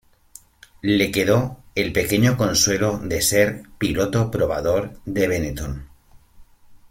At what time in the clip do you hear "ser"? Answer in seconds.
3.21-3.61